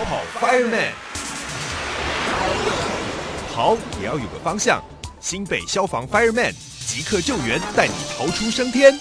[0.00, 0.92] 跑跑 Fireman，
[3.52, 4.82] 跑也要有个方向。
[5.20, 6.54] 新北消防 Fireman
[6.86, 8.98] 即刻救援，带你逃出升天。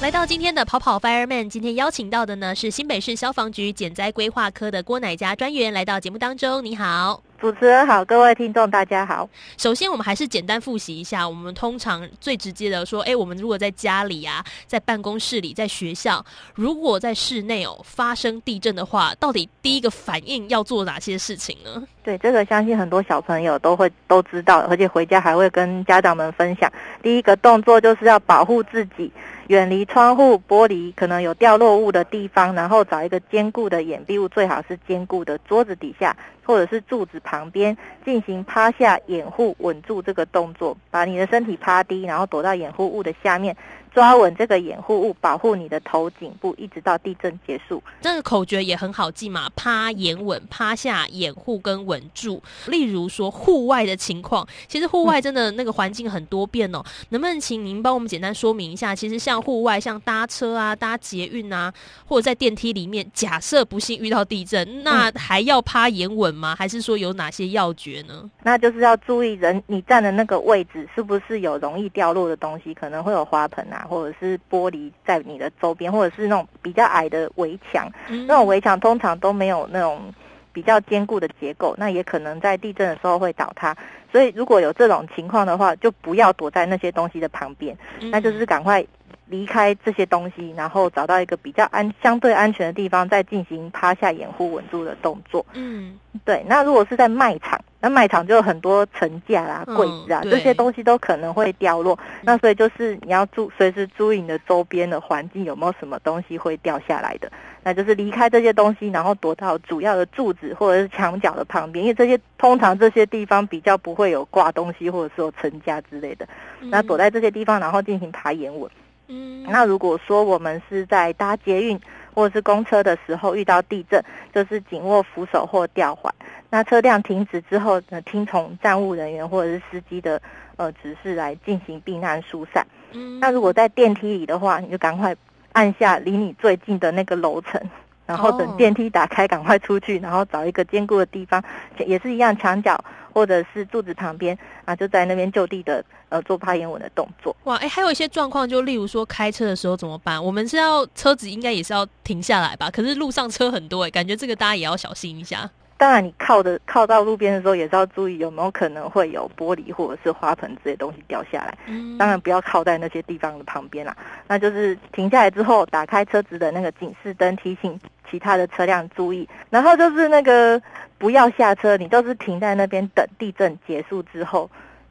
[0.00, 6.64] 来到今天的跑跑 Fireman，今天邀请到的呢是新北市消防局减灾规划科的郭乃佳专员来到节目当中。
[6.64, 7.20] 你好。
[7.40, 9.28] 主持人好，各位听众大家好。
[9.56, 11.26] 首先，我们还是简单复习一下。
[11.26, 16.24] 我们通常最直接的说，哎，我们如果在家里啊，在办公室里，在学校，
[16.54, 21.86] 如果在室内哦发生地震的话，到底第一个反应要做哪些事情呢？
[22.08, 26.72] 对，这个相信很多小朋友都会都知道，而且回家还会跟家长们分享。
[27.02, 29.12] 第一个动作就是要保护自己。
[29.48, 37.76] 远离窗户玻璃可能有掉落物的地方，然后找一个坚固的掩蔽物，最好是坚固的桌子底下或者是柱子旁边，
[38.06, 43.54] 进行趴下掩护稳住这个动作，把你的身体趴低，然后躲到掩护物的下面。
[43.98, 47.82] 抓稳这个掩护物，保护你的头颈部，一直到地震结束。
[48.00, 52.40] 这个口诀也很好记嘛，趴、掩、稳、趴下、掩护跟稳住。
[52.66, 56.80] 例如说户外的情况，其实户外真的那个环境很多变哦。
[57.08, 58.94] 能不能请您帮我们简单说明一下？
[58.94, 61.74] 其实像户外，像搭车啊、搭捷运啊，
[62.06, 66.54] 或者在电梯里面，假设不幸遇到地震，那还要趴、掩、稳吗？
[66.56, 68.30] 还是说有哪些要诀呢？
[68.44, 73.86] 那就是要注意人你站的那个位置是不是有容易掉落的东西，可能会有花盆啊。
[73.88, 77.90] 或者是玻璃在你的周边，或者是那种比较矮的围墙，
[78.26, 80.12] 那种围墙通常都没有那种
[80.52, 83.76] 比较坚固的结构，那也可能在地震的时候会倒塌。
[84.12, 87.76] 所以如果有这种情况的话，就不要躲在那些东西的旁边，
[88.12, 88.84] 那就是赶快。
[89.30, 95.44] 离开这些东西，然后找到一个比较安、相对安全的地方，再进行趴下掩护稳住的动作。
[95.52, 96.42] 嗯，对。
[96.48, 101.98] 那如果是在卖场，那卖场就有很多层架啦、柜子啊，这些东西都可能会掉落。
[102.22, 107.30] 那所以就是你要注随时注意你的周边的环境有没有什么东西会掉下来的。
[107.62, 116.26] 那就是离开这些东西，然后躲到主要的柱子或者是墙角的旁边，因为这些通常这些地方比较不会有挂东西或者是有层架之类的。
[116.60, 118.70] 那躲在这些地方，然后进行爬岩稳。
[119.08, 121.78] 嗯，那如果说我们是在搭捷运
[122.18, 124.02] 或者是公车的时候遇到地震，
[124.34, 126.12] 就是紧握扶手或吊环。
[126.50, 130.20] 那车辆停止之后呢，听从站务人员或者是司机的
[130.56, 132.66] 呃指示来进行避难疏散。
[132.90, 135.14] 嗯，那如果在电梯里的话，你就赶快
[135.52, 137.62] 按下离你最近的那个楼层，
[138.08, 141.40] 然后等电梯打开，赶快出去，然后找一个坚固的地方，
[141.86, 142.76] 也是一样墙角。
[143.10, 147.34] 或者是柱子旁边啊，就在那边就地的呃做趴眼稳的动作。
[147.44, 150.22] 哇，哎，还有一些状况，就例如说开车的时候怎么办？
[150.22, 152.70] 我们是要车子应该也是要停下来吧？
[152.70, 155.50] 可是路上车很多，哎，感觉这个大家也要小心一下。
[155.76, 161.58] 当然，你靠的靠到路边的时候，也是要注意有没有可能会有玻璃或者是花盆这些东西掉下来。
[161.66, 163.96] 嗯，当然不要靠在那些地方的旁边啦。
[164.28, 167.78] 那就是停下来之后，打开车子的那个警示灯，提醒
[168.10, 169.28] 其他的车辆注意。
[169.50, 170.60] 然后就是那个
[170.98, 174.50] 不要下车，你都是停在那边等地震结束之后。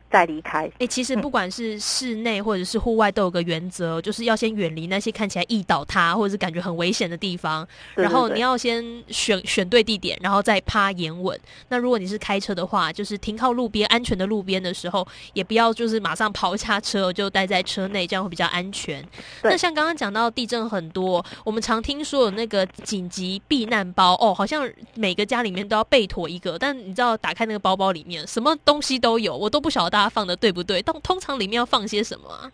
[0.10, 0.70] 再离开。
[0.80, 7.68] 哎，其实不管是室内或者是户外，都有个原则，就是要先远离那些看起来易倒塌或者是感觉很危险的地方。
[7.96, 11.38] 然后你要先选选对地点，然后再趴沿稳。
[11.68, 19.04] 那如果你是开车的话，就是停靠路边安全的路边的时候，也不要就是马上跑下车，就待在车内，这样会比较安全。
[19.44, 26.58] 那像刚刚讲到地震很多，我们常听说有那个紧急避难包哦，好像每个家里面都要备妥一个。
[26.58, 29.97] 但你知道打开那个包包里面什么东西都有，我都不晓得。
[29.98, 30.80] 大家放的对不对？
[30.84, 32.52] 通通常里面要放些什么啊？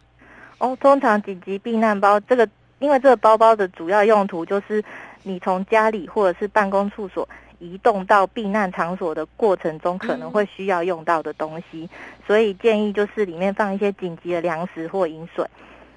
[0.59, 2.47] 哦，通常紧急避难包这个，
[2.79, 4.81] 因为这个包包的主要用途就是
[5.23, 7.27] 你从家里或者是办公处所
[7.59, 11.89] 移动到避难场所的过程中可能会需要用到的东西，
[12.25, 15.45] 所以建议就是里面放一些紧急的粮食或饮水，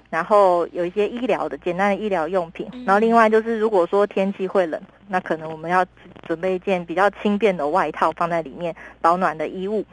[0.09, 5.85] 然后有一些医疗的简单的医疗用品，然后另外就是如果说天气会冷，那可能我们要
[6.27, 9.85] 准备一件比较轻便的外套放在里面保暖的衣物。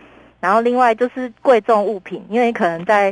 [0.45, 3.11] 然后另外就是贵重物品，因为可能在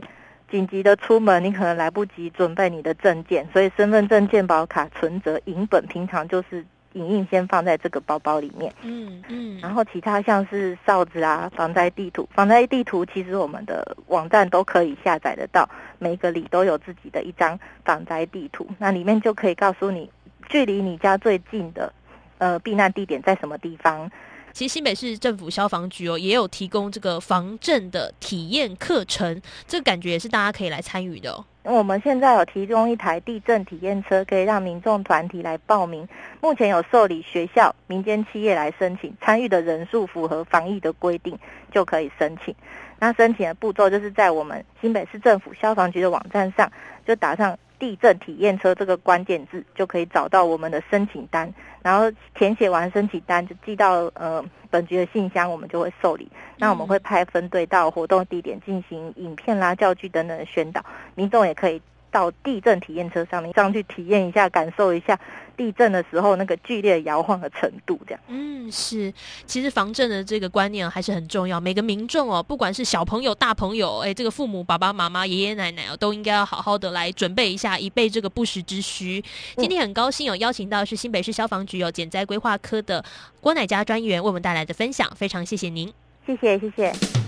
[0.51, 8.71] 紧急的出门，你可能来不及准备你的证件，所以身份证、健保卡、存折、银本，平常就是影印先放在这个包包里面。
[8.83, 9.59] 嗯嗯。
[9.63, 15.67] 然后其他像是哨子啊、防灾地图，防灾地图其实我们的网站都可以下载得到，
[15.99, 20.11] 每个里都有自己的一张防灾地图，那里面就可以告诉你
[20.51, 21.91] 距离你家最近的
[22.37, 24.11] 呃避难地点在什么地方。
[24.53, 31.45] 其实新北市政府消防局哦，也有提供这个防震的体验课程，这个感觉也是大家可以来参与的。
[31.65, 36.07] 我们现在有提供一台地震体验车，可以让民众团体来报名。
[36.41, 41.39] 目前有受理学校、民间企业来申请，参与的人数符合防疫的规定
[41.73, 42.53] 就可以申请。
[42.99, 46.71] 那申请的步骤就是在我们新北市政府消防局的网站上，
[47.07, 51.53] 就打上地震体验车这个关键字，就可以找到我们的申请单，
[51.83, 54.41] 然后填写完申请单就寄到呃
[54.71, 56.31] 本局的信箱，我们就会受理。
[56.59, 60.81] 那我们会派分队到活动地点进行影片啦、教具等等的宣导，
[61.17, 61.83] 民众也可以。
[62.13, 65.19] 到地震体验车上面上去体验一下，感受一下
[65.57, 68.21] 地震的时候那个剧烈摇晃的程度，这样。
[68.29, 69.13] 嗯，是，
[69.47, 71.59] 其实防震的这个观念还是很重要。
[71.59, 79.25] 每个民众哦，不管是小朋友、大朋友，哎，这个父母、爸爸妈妈、爷爷奶奶哦，都应该要好好的来准备一下，以备这个不时之需。
[79.57, 83.03] 今天很高兴有邀请到是新北市消防局有减灾规划科的
[83.41, 85.93] 郭乃佳专员为我们带来的分享，非常谢谢您。
[86.27, 87.22] 谢谢，谢谢。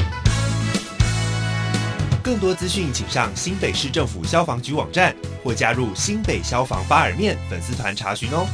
[2.25, 8.47] 更多资讯，请上新北市政府消防局网站或加入新北消防发耳面粉丝团查询哦。